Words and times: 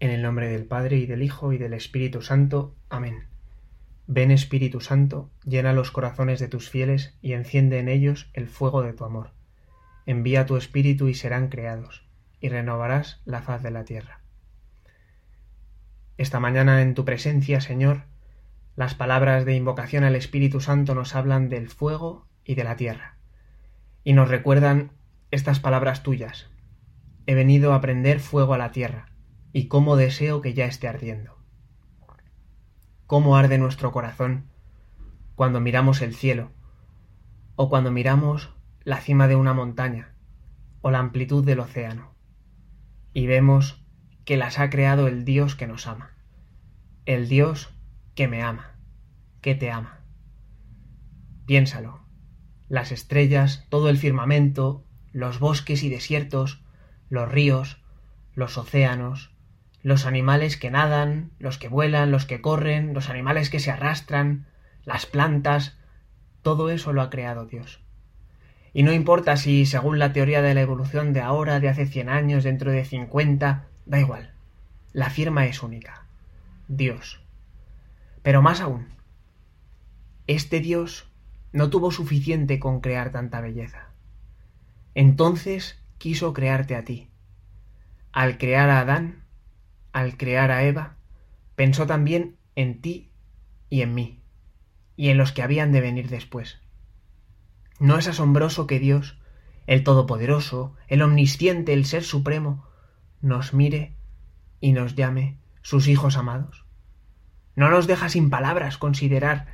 En 0.00 0.10
el 0.10 0.22
nombre 0.22 0.48
del 0.48 0.64
Padre 0.64 0.96
y 0.96 1.06
del 1.06 1.24
Hijo 1.24 1.52
y 1.52 1.58
del 1.58 1.72
Espíritu 1.72 2.22
Santo. 2.22 2.76
Amén. 2.88 3.24
Ven 4.06 4.30
Espíritu 4.30 4.80
Santo, 4.80 5.28
llena 5.44 5.72
los 5.72 5.90
corazones 5.90 6.38
de 6.38 6.46
tus 6.46 6.70
fieles 6.70 7.18
y 7.20 7.32
enciende 7.32 7.80
en 7.80 7.88
ellos 7.88 8.30
el 8.32 8.48
fuego 8.48 8.82
de 8.82 8.92
tu 8.92 9.04
amor. 9.04 9.32
Envía 10.06 10.46
tu 10.46 10.56
Espíritu 10.56 11.08
y 11.08 11.14
serán 11.14 11.48
creados, 11.48 12.06
y 12.40 12.48
renovarás 12.48 13.20
la 13.24 13.42
faz 13.42 13.60
de 13.64 13.72
la 13.72 13.84
tierra. 13.84 14.20
Esta 16.16 16.38
mañana 16.38 16.80
en 16.80 16.94
tu 16.94 17.04
presencia, 17.04 17.60
Señor, 17.60 18.04
las 18.76 18.94
palabras 18.94 19.44
de 19.44 19.56
invocación 19.56 20.04
al 20.04 20.14
Espíritu 20.14 20.60
Santo 20.60 20.94
nos 20.94 21.16
hablan 21.16 21.48
del 21.48 21.68
fuego 21.68 22.28
y 22.44 22.54
de 22.54 22.62
la 22.62 22.76
tierra, 22.76 23.18
y 24.04 24.12
nos 24.12 24.28
recuerdan 24.28 24.92
estas 25.32 25.58
palabras 25.58 26.04
tuyas. 26.04 26.48
He 27.26 27.34
venido 27.34 27.74
a 27.74 27.80
prender 27.80 28.20
fuego 28.20 28.54
a 28.54 28.58
la 28.58 28.70
tierra, 28.70 29.07
y 29.52 29.68
cómo 29.68 29.96
deseo 29.96 30.40
que 30.40 30.54
ya 30.54 30.66
esté 30.66 30.88
ardiendo. 30.88 31.36
Cómo 33.06 33.36
arde 33.36 33.58
nuestro 33.58 33.92
corazón 33.92 34.48
cuando 35.34 35.60
miramos 35.60 36.02
el 36.02 36.14
cielo, 36.14 36.50
o 37.54 37.68
cuando 37.68 37.90
miramos 37.90 38.54
la 38.82 39.00
cima 39.00 39.28
de 39.28 39.36
una 39.36 39.54
montaña, 39.54 40.14
o 40.80 40.90
la 40.90 40.98
amplitud 40.98 41.44
del 41.44 41.60
océano, 41.60 42.14
y 43.12 43.26
vemos 43.26 43.84
que 44.24 44.36
las 44.36 44.58
ha 44.58 44.68
creado 44.68 45.06
el 45.06 45.24
Dios 45.24 45.54
que 45.54 45.66
nos 45.66 45.86
ama, 45.86 46.16
el 47.06 47.28
Dios 47.28 47.72
que 48.14 48.28
me 48.28 48.42
ama, 48.42 48.78
que 49.40 49.54
te 49.54 49.70
ama. 49.70 50.00
Piénsalo, 51.46 52.04
las 52.68 52.92
estrellas, 52.92 53.66
todo 53.70 53.88
el 53.88 53.96
firmamento, 53.96 54.84
los 55.12 55.38
bosques 55.38 55.82
y 55.82 55.88
desiertos, 55.88 56.64
los 57.08 57.30
ríos, 57.30 57.82
los 58.34 58.58
océanos, 58.58 59.34
los 59.82 60.06
animales 60.06 60.56
que 60.56 60.70
nadan, 60.70 61.30
los 61.38 61.58
que 61.58 61.68
vuelan, 61.68 62.10
los 62.10 62.26
que 62.26 62.40
corren, 62.40 62.94
los 62.94 63.08
animales 63.10 63.50
que 63.50 63.60
se 63.60 63.70
arrastran, 63.70 64.46
las 64.84 65.06
plantas, 65.06 65.76
todo 66.42 66.70
eso 66.70 66.92
lo 66.92 67.02
ha 67.02 67.10
creado 67.10 67.46
Dios. 67.46 67.80
Y 68.72 68.82
no 68.82 68.92
importa 68.92 69.36
si, 69.36 69.66
según 69.66 69.98
la 69.98 70.12
teoría 70.12 70.42
de 70.42 70.54
la 70.54 70.60
evolución 70.60 71.12
de 71.12 71.20
ahora, 71.20 71.60
de 71.60 71.68
hace 71.68 71.86
cien 71.86 72.08
años, 72.08 72.44
dentro 72.44 72.70
de 72.70 72.84
cincuenta, 72.84 73.66
da 73.86 73.98
igual. 73.98 74.32
La 74.92 75.10
firma 75.10 75.46
es 75.46 75.62
única. 75.62 76.06
Dios. 76.68 77.20
Pero 78.22 78.42
más 78.42 78.60
aún, 78.60 78.88
este 80.26 80.60
Dios 80.60 81.08
no 81.52 81.70
tuvo 81.70 81.90
suficiente 81.90 82.58
con 82.58 82.80
crear 82.80 83.10
tanta 83.10 83.40
belleza. 83.40 83.88
Entonces 84.94 85.80
quiso 85.96 86.32
crearte 86.32 86.76
a 86.76 86.84
ti. 86.84 87.08
Al 88.12 88.38
crear 88.38 88.68
a 88.70 88.80
Adán, 88.80 89.22
al 89.92 90.16
crear 90.16 90.50
a 90.50 90.64
Eva, 90.64 90.96
pensó 91.54 91.86
también 91.86 92.36
en 92.54 92.80
ti 92.80 93.10
y 93.70 93.82
en 93.82 93.94
mí, 93.94 94.22
y 94.96 95.08
en 95.08 95.18
los 95.18 95.32
que 95.32 95.42
habían 95.42 95.72
de 95.72 95.80
venir 95.80 96.08
después. 96.08 96.60
¿No 97.80 97.98
es 97.98 98.08
asombroso 98.08 98.66
que 98.66 98.80
Dios, 98.80 99.18
el 99.66 99.84
Todopoderoso, 99.84 100.74
el 100.88 101.02
Omnisciente, 101.02 101.72
el 101.72 101.84
Ser 101.84 102.02
Supremo, 102.02 102.66
nos 103.20 103.54
mire 103.54 103.94
y 104.60 104.72
nos 104.72 104.94
llame 104.94 105.38
sus 105.62 105.88
hijos 105.88 106.16
amados? 106.16 106.64
¿No 107.54 107.70
nos 107.70 107.86
deja 107.86 108.08
sin 108.08 108.30
palabras 108.30 108.78
considerar 108.78 109.46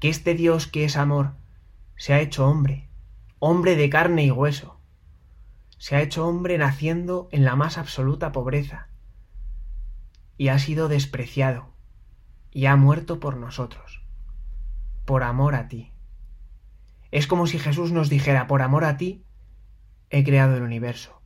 que 0.00 0.08
este 0.08 0.34
Dios 0.34 0.66
que 0.66 0.84
es 0.84 0.96
amor 0.96 1.34
se 1.96 2.14
ha 2.14 2.20
hecho 2.20 2.46
hombre, 2.46 2.88
hombre 3.38 3.76
de 3.76 3.90
carne 3.90 4.24
y 4.24 4.30
hueso? 4.30 4.80
Se 5.78 5.96
ha 5.96 6.02
hecho 6.02 6.26
hombre 6.26 6.58
naciendo 6.58 7.28
en 7.32 7.44
la 7.44 7.56
más 7.56 7.78
absoluta 7.78 8.30
pobreza, 8.30 8.88
y 10.36 10.48
ha 10.48 10.58
sido 10.58 10.88
despreciado 10.88 11.72
y 12.50 12.66
ha 12.66 12.76
muerto 12.76 13.20
por 13.20 13.36
nosotros, 13.36 14.02
por 15.04 15.22
amor 15.22 15.54
a 15.54 15.68
ti. 15.68 15.92
Es 17.10 17.26
como 17.26 17.46
si 17.46 17.58
Jesús 17.58 17.92
nos 17.92 18.08
dijera, 18.08 18.46
por 18.46 18.62
amor 18.62 18.84
a 18.84 18.96
ti, 18.96 19.24
he 20.10 20.24
creado 20.24 20.56
el 20.56 20.62
universo. 20.62 21.22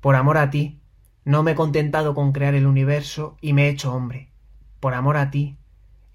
Por 0.00 0.16
amor 0.16 0.38
a 0.38 0.50
ti, 0.50 0.80
no 1.24 1.42
me 1.42 1.52
he 1.52 1.54
contentado 1.54 2.14
con 2.14 2.32
crear 2.32 2.54
el 2.54 2.66
universo 2.66 3.36
y 3.40 3.52
me 3.52 3.66
he 3.66 3.68
hecho 3.68 3.92
hombre. 3.92 4.32
Por 4.80 4.94
amor 4.94 5.16
a 5.16 5.30
ti, 5.30 5.58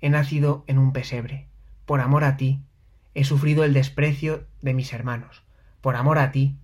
he 0.01 0.09
nacido 0.09 0.63
en 0.68 0.78
un 0.78 0.91
pesebre. 0.91 1.47
Por 1.85 2.01
amor 2.01 2.24
a 2.24 2.35
ti, 2.38 2.62
he 3.13 3.24
sufrido 3.24 3.63
el 3.63 3.74
desprecio 3.74 4.46
de 4.62 4.74
mis 4.74 4.94
hermanos. 4.94 5.44
Por 5.81 5.96
amor 5.96 6.19
a 6.19 6.31
ti, 6.31 6.57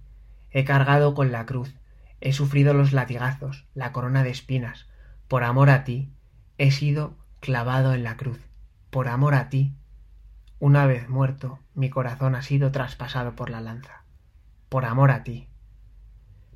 he 0.52 0.66
cargado 0.66 1.14
con 1.16 1.32
la 1.32 1.46
cruz, 1.46 1.76
he 2.22 2.32
sufrido 2.34 2.74
los 2.74 2.94
latigazos, 2.94 3.66
la 3.74 3.92
corona 3.92 4.24
de 4.24 4.30
espinas, 4.30 4.88
por 5.34 5.44
amor 5.44 5.72
a 5.72 5.84
ti, 5.84 6.14
he 6.60 6.70
sido 6.70 7.18
clavado 7.40 7.96
en 7.96 8.04
la 8.04 8.18
cruz. 8.18 8.40
Por 8.92 9.08
amor 9.08 9.34
a 9.34 9.50
ti, 9.50 9.74
una 10.60 10.86
vez 10.86 11.10
muerto, 11.10 11.58
mi 11.74 11.90
corazón 11.90 12.36
ha 12.36 12.44
sido 12.44 12.72
traspasado 12.72 13.36
por 13.36 13.50
la 13.50 13.60
lanza. 13.60 14.04
Por 14.70 14.86
amor 14.86 15.10
a 15.10 15.24
ti. 15.24 15.48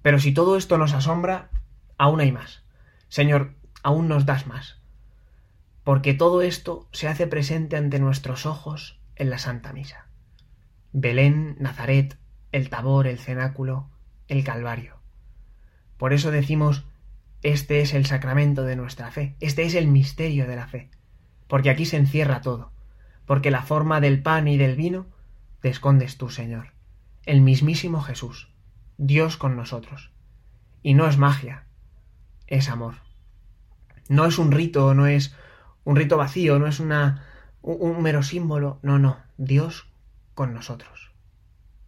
Pero 0.03 0.19
si 0.19 0.31
todo 0.31 0.57
esto 0.57 0.77
nos 0.77 0.93
asombra, 0.93 1.49
aún 1.97 2.19
hay 2.19 2.31
más. 2.31 2.65
Señor, 3.07 3.55
aún 3.81 4.07
nos 4.07 4.27
das 4.27 4.45
más. 4.45 4.79
Porque 5.83 6.13
todo 6.13 6.43
esto 6.43 6.87
se 6.91 7.07
hace 7.07 7.25
presente 7.25 7.77
ante 7.77 7.97
nuestros 7.97 8.45
ojos 8.45 8.99
en 9.15 9.31
la 9.31 9.39
Santa 9.39 9.73
Misa. 9.73 10.05
Belén, 10.91 11.55
Nazaret, 11.59 12.15
el 12.51 12.69
Tabor, 12.69 13.07
el 13.07 13.17
Cenáculo, 13.17 13.89
el 14.27 14.43
Calvario. 14.43 14.97
Por 15.97 16.13
eso 16.13 16.29
decimos 16.29 16.85
este 17.43 17.81
es 17.81 17.93
el 17.93 18.05
sacramento 18.05 18.63
de 18.63 18.75
nuestra 18.75 19.11
fe, 19.11 19.35
este 19.39 19.63
es 19.63 19.75
el 19.75 19.87
misterio 19.87 20.47
de 20.47 20.55
la 20.55 20.67
fe, 20.67 20.89
porque 21.47 21.69
aquí 21.69 21.85
se 21.85 21.97
encierra 21.97 22.41
todo, 22.41 22.71
porque 23.25 23.51
la 23.51 23.61
forma 23.61 24.01
del 24.01 24.21
pan 24.21 24.47
y 24.47 24.57
del 24.57 24.75
vino 24.75 25.07
te 25.61 25.69
escondes 25.69 26.17
tú, 26.17 26.29
Señor, 26.29 26.73
el 27.25 27.41
mismísimo 27.41 28.01
Jesús, 28.01 28.49
Dios 28.97 29.37
con 29.37 29.55
nosotros. 29.55 30.11
Y 30.81 30.93
no 30.93 31.07
es 31.07 31.17
magia, 31.17 31.65
es 32.47 32.69
amor. 32.69 32.95
No 34.09 34.25
es 34.25 34.37
un 34.37 34.51
rito, 34.51 34.93
no 34.93 35.07
es 35.07 35.35
un 35.83 35.95
rito 35.95 36.17
vacío, 36.17 36.59
no 36.59 36.67
es 36.67 36.79
una, 36.79 37.25
un, 37.61 38.01
mero 38.01 38.23
símbolo, 38.23 38.79
no, 38.81 38.99
no, 38.99 39.17
Dios 39.37 39.87
con 40.33 40.53
nosotros. 40.53 41.11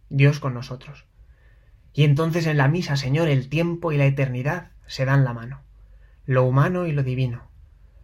Dios 0.08 0.40
con 0.40 0.54
nosotros. 0.54 1.06
Y 1.92 2.04
entonces 2.04 2.46
en 2.46 2.56
la 2.56 2.68
misa, 2.68 2.96
Señor, 2.96 3.28
el 3.28 3.48
tiempo 3.48 3.92
y 3.92 3.96
la 3.96 4.06
eternidad 4.06 4.70
se 4.90 5.04
dan 5.04 5.22
la 5.22 5.32
mano, 5.32 5.62
lo 6.26 6.42
humano 6.42 6.84
y 6.84 6.90
lo 6.90 7.04
divino, 7.04 7.48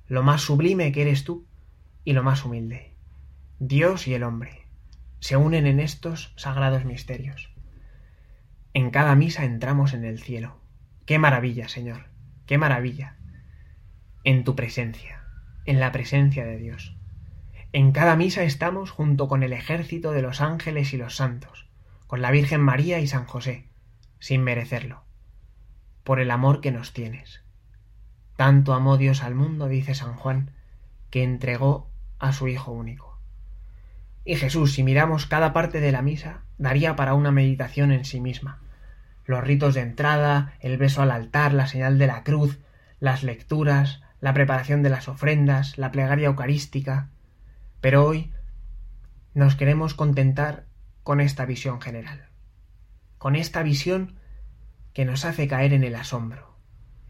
lo 0.07 0.23
más 0.23 0.43
sublime 0.43 0.93
que 0.93 1.03
eres 1.03 1.25
tú 1.25 1.45
y 2.05 2.13
lo 2.13 2.23
más 2.23 2.45
humilde. 2.45 2.95
Dios 3.59 4.07
y 4.07 4.15
el 4.15 4.23
hombre 4.23 4.69
se 5.19 5.37
unen 5.37 5.67
en 5.67 5.81
estos 5.81 6.33
sagrados 6.37 6.85
misterios. 6.85 7.51
En 8.73 8.91
cada 8.91 9.17
misa 9.17 9.45
entramos 9.45 9.95
en 9.95 10.05
el 10.05 10.21
cielo. 10.21 10.61
Qué 11.07 11.19
maravilla, 11.19 11.67
Señor, 11.67 12.07
qué 12.47 12.57
maravilla. 12.57 13.17
En 14.23 14.45
tu 14.45 14.55
presencia, 14.55 15.25
en 15.65 15.81
la 15.81 15.91
presencia 15.91 16.47
de 16.47 16.57
Dios. 16.57 16.97
En 17.73 17.91
cada 17.91 18.15
misa 18.15 18.45
estamos 18.45 18.93
junto 18.93 19.27
con 19.27 19.43
el 19.43 19.53
ejército 19.53 20.13
de 20.13 20.23
los 20.23 20.41
ángeles 20.41 20.93
y 20.93 20.99
los 20.99 21.17
santos, 21.17 21.69
con 22.07 22.23
la 22.23 22.31
Virgen 22.31 22.61
María 22.61 23.01
y 23.01 23.09
San 23.09 23.25
José, 23.25 23.65
sin 24.21 24.45
merecerlo 24.45 25.06
por 26.07 26.21
el 26.21 26.31
amor 26.31 26.61
que 26.61 26.71
nos 26.71 26.93
tienes. 26.93 27.43
Tanto 28.37 28.75
amó 28.75 28.97
Dios 28.97 29.25
al 29.25 29.35
mundo, 29.35 29.67
dice 29.67 29.93
San 29.97 30.15
Juan, 30.15 30.53
que 31.11 31.25
entregó 31.25 31.91
a 32.21 32.33
su 32.33 32.47
Hijo 32.47 32.71
único. 32.71 33.19
Y 34.25 34.37
Jesús, 34.37 34.73
si 34.73 34.85
miramos 34.85 35.27
cada 35.27 35.53
parte 35.53 35.81
de 35.81 35.91
la 35.91 36.03
misa, 36.03 36.43
daría 36.59 36.95
para 36.95 37.15
una 37.15 37.33
meditación 37.33 37.91
en 37.91 38.05
sí 38.05 38.21
misma. 38.21 38.61
Los 39.25 39.43
ritos 39.43 39.75
de 39.75 39.81
entrada, 39.81 40.53
el 40.61 40.79
beso 40.79 41.03
al 41.03 41.11
altar, 41.11 41.53
la 41.53 41.67
señal 41.67 41.99
de 41.99 42.07
la 42.07 42.23
cruz, 42.23 42.61
las 43.01 43.25
lecturas, 43.25 44.01
la 44.21 44.33
preparación 44.33 44.85
de 44.85 44.91
las 44.91 45.09
ofrendas, 45.09 45.77
la 45.77 45.91
plegaria 45.91 46.29
eucarística. 46.29 47.09
Pero 47.81 48.07
hoy 48.07 48.33
nos 49.35 49.57
queremos 49.57 49.95
contentar 49.95 50.67
con 51.03 51.21
esta 51.21 51.47
visión 51.47 51.81
general, 51.81 52.29
con 53.19 53.35
esta 53.35 53.65
visión 53.65 54.21
que 54.97 55.05
nos 55.05 55.27
hace 55.27 55.47
caer 55.47 55.75
en 55.75 55.85
el 55.85 55.95
asombro, 55.95 56.57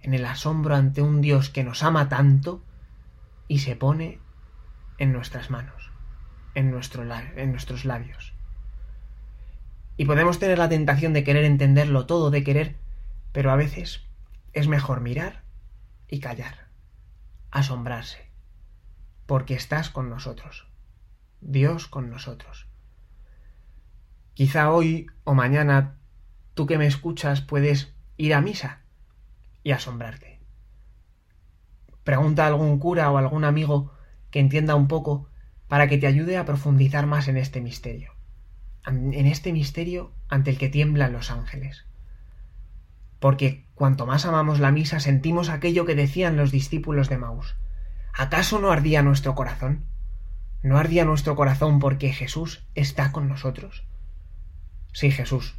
en 0.00 0.12
el 0.12 0.24
asombro 0.24 0.74
ante 0.74 1.02
un 1.02 1.20
Dios 1.20 1.50
que 1.50 1.62
nos 1.62 1.84
ama 1.84 2.08
tanto 2.08 2.64
y 3.46 3.60
se 3.60 3.76
pone 3.76 4.18
en 4.98 5.12
nuestras 5.12 5.50
manos, 5.50 5.92
en, 6.56 6.64
en 7.36 7.50
nuestros 7.52 7.84
labios. 7.84 8.34
Y 9.96 10.04
podemos 10.04 10.40
tener 10.40 10.58
la 10.58 10.68
tentación 10.68 11.12
de 11.12 11.22
querer 11.22 11.44
entenderlo 11.44 12.06
todo, 12.06 12.32
de 12.32 12.42
querer, 12.42 12.74
pero 13.30 13.52
a 13.52 13.56
veces 13.56 14.02
es 14.52 14.66
mejor 14.66 15.00
mirar 15.00 15.44
y 16.08 16.18
callar, 16.18 16.66
asombrarse, 17.52 18.32
porque 19.26 19.54
estás 19.54 19.90
con 19.90 20.10
nosotros, 20.10 20.66
Dios 21.40 21.86
con 21.86 22.10
nosotros. 22.10 22.66
Quizá 24.34 24.72
hoy 24.72 25.06
o 25.22 25.34
mañana 25.34 25.98
tú 26.56 26.66
que 26.66 26.78
me 26.78 26.86
escuchas 26.86 27.42
puedes 27.42 27.92
ir 28.16 28.32
a 28.32 28.40
misa 28.40 28.80
y 29.62 29.72
asombrarte. 29.72 30.40
Pregunta 32.02 32.44
a 32.44 32.46
algún 32.46 32.78
cura 32.78 33.10
o 33.10 33.18
algún 33.18 33.44
amigo 33.44 33.92
que 34.30 34.40
entienda 34.40 34.74
un 34.74 34.88
poco 34.88 35.28
para 35.68 35.86
que 35.86 35.98
te 35.98 36.06
ayude 36.06 36.38
a 36.38 36.46
profundizar 36.46 37.06
más 37.06 37.28
en 37.28 37.36
este 37.36 37.60
misterio. 37.60 38.14
En 38.86 39.26
este 39.26 39.52
misterio 39.52 40.14
ante 40.28 40.50
el 40.50 40.56
que 40.56 40.70
tiemblan 40.70 41.12
los 41.12 41.30
ángeles. 41.30 41.84
Porque 43.20 43.66
cuanto 43.74 44.06
más 44.06 44.24
amamos 44.24 44.58
la 44.58 44.72
misa 44.72 44.98
sentimos 44.98 45.50
aquello 45.50 45.84
que 45.84 45.94
decían 45.94 46.38
los 46.38 46.52
discípulos 46.52 47.10
de 47.10 47.18
Maús. 47.18 47.54
¿Acaso 48.14 48.60
no 48.60 48.72
ardía 48.72 49.02
nuestro 49.02 49.34
corazón? 49.34 49.84
¿No 50.62 50.78
ardía 50.78 51.04
nuestro 51.04 51.36
corazón 51.36 51.80
porque 51.80 52.14
Jesús 52.14 52.64
está 52.74 53.12
con 53.12 53.28
nosotros? 53.28 53.84
Sí, 54.94 55.10
Jesús. 55.10 55.54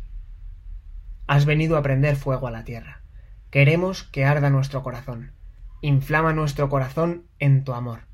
Has 1.28 1.46
venido 1.46 1.78
a 1.78 1.82
prender 1.82 2.16
fuego 2.16 2.48
a 2.48 2.52
la 2.52 2.64
tierra. 2.64 3.04
Queremos 3.52 4.04
que 4.04 4.26
arda 4.26 4.50
nuestro 4.50 4.82
corazón. 4.82 5.34
Inflama 5.82 6.34
nuestro 6.34 6.70
corazón 6.70 7.28
en 7.38 7.64
tu 7.64 7.74
amor, 7.74 8.08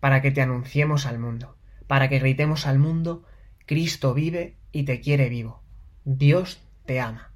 para 0.00 0.22
que 0.22 0.30
te 0.30 0.42
anunciemos 0.42 1.06
al 1.06 1.18
mundo, 1.18 1.56
para 1.86 2.08
que 2.08 2.18
gritemos 2.18 2.66
al 2.66 2.78
mundo, 2.78 3.24
Cristo 3.66 4.14
vive 4.14 4.56
y 4.72 4.84
te 4.84 5.00
quiere 5.00 5.28
vivo. 5.28 5.62
Dios 6.04 6.62
te 6.86 7.00
ama. 7.00 7.32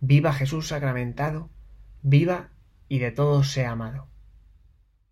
Viva 0.00 0.32
Jesús 0.32 0.68
sacramentado, 0.68 1.50
viva 2.02 2.50
y 2.88 2.98
de 2.98 3.10
todos 3.10 3.50
sea 3.50 3.70
amado. 3.70 4.08